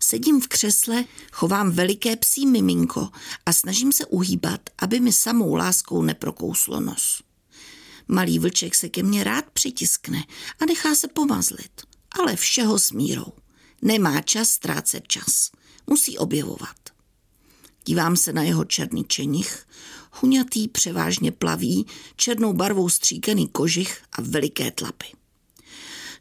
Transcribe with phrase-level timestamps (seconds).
[0.00, 3.08] Sedím v křesle, chovám veliké psí miminko
[3.46, 7.22] a snažím se uhýbat, aby mi samou láskou neprokouslo nos.
[8.08, 10.24] Malý vlček se ke mně rád přitiskne
[10.60, 11.82] a nechá se pomazlit,
[12.20, 13.32] ale všeho s mírou.
[13.82, 15.50] Nemá čas ztrácet čas.
[15.86, 16.76] Musí objevovat.
[17.84, 19.66] Dívám se na jeho černý čenich,
[20.12, 21.86] huňatý, převážně plavý,
[22.16, 25.06] černou barvou stříkaný kožich a veliké tlapy.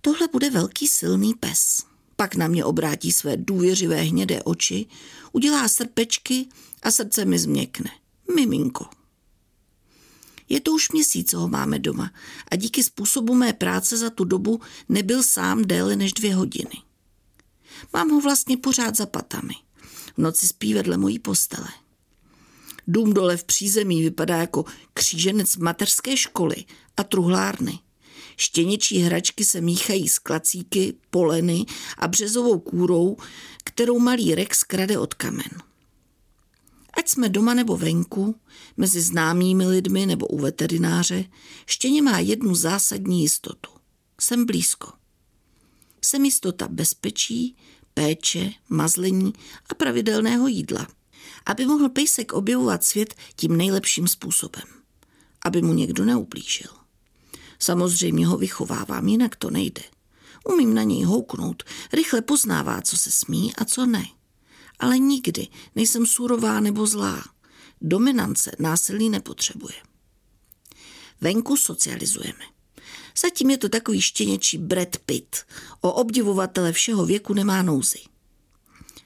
[0.00, 1.89] Tohle bude velký silný pes.
[2.20, 4.86] Pak na mě obrátí své důvěřivé hnědé oči,
[5.32, 6.48] udělá srpečky
[6.82, 7.90] a srdce mi změkne.
[8.34, 8.86] Miminko.
[10.48, 12.10] Je to už měsíc, co ho máme doma
[12.50, 16.82] a díky způsobu mé práce za tu dobu nebyl sám déle než dvě hodiny.
[17.92, 19.54] Mám ho vlastně pořád za patami.
[20.14, 21.68] V noci spí vedle mojí postele.
[22.88, 26.64] Dům dole v přízemí vypadá jako kříženec mateřské školy
[26.96, 27.78] a truhlárny.
[28.40, 31.66] Štěněčí hračky se míchají s klacíky, poleny
[31.98, 33.16] a březovou kůrou,
[33.64, 35.62] kterou malý Rex krade od kamen.
[36.92, 38.36] Ať jsme doma nebo venku,
[38.76, 41.24] mezi známými lidmi nebo u veterináře,
[41.66, 43.70] štěně má jednu zásadní jistotu.
[44.20, 44.92] Jsem blízko.
[46.04, 47.56] Jsem jistota bezpečí,
[47.94, 49.32] péče, mazlení
[49.70, 50.86] a pravidelného jídla.
[51.46, 54.64] Aby mohl pejsek objevovat svět tím nejlepším způsobem.
[55.44, 56.79] Aby mu někdo neublížil.
[57.62, 59.82] Samozřejmě ho vychovávám, jinak to nejde.
[60.44, 64.04] Umím na něj houknout, rychle poznává, co se smí a co ne.
[64.78, 67.24] Ale nikdy nejsem surová nebo zlá.
[67.80, 69.74] Dominance násilí nepotřebuje.
[71.20, 72.44] Venku socializujeme.
[73.20, 75.36] Zatím je to takový štěněčí Brad Pitt.
[75.80, 77.98] O obdivovatele všeho věku nemá nouzy.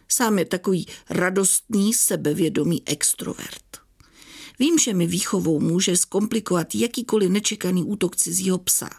[0.08, 3.63] Sám je takový radostný, sebevědomý extrovert.
[4.58, 8.90] Vím, že mi výchovou může zkomplikovat jakýkoliv nečekaný útok cizího psa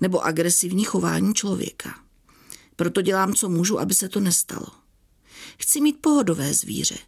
[0.00, 2.00] nebo agresivní chování člověka.
[2.76, 4.66] Proto dělám, co můžu, aby se to nestalo.
[5.58, 6.98] Chci mít pohodové zvíře,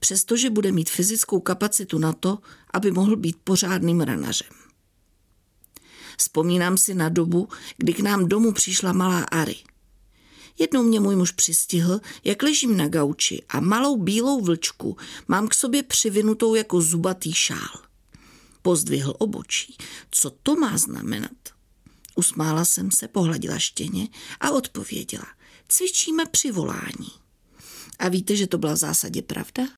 [0.00, 2.38] přestože bude mít fyzickou kapacitu na to,
[2.72, 4.48] aby mohl být pořádným ranařem.
[6.18, 9.56] Vzpomínám si na dobu, kdy k nám domů přišla malá Ari.
[10.58, 14.96] Jednou mě můj muž přistihl, jak ležím na gauči a malou bílou vlčku
[15.28, 17.82] mám k sobě přivinutou jako zubatý šál.
[18.62, 19.76] Pozdvihl obočí.
[20.10, 21.30] Co to má znamenat?
[22.14, 24.08] Usmála jsem se, pohladila štěně
[24.40, 25.26] a odpověděla.
[25.68, 27.10] Cvičíme při volání.
[27.98, 29.64] A víte, že to byla v zásadě pravda?